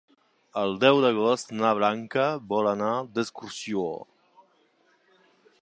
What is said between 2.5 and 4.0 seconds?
vol anar d'excursió.